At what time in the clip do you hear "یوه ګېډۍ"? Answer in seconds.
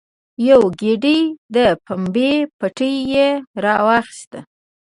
0.47-1.21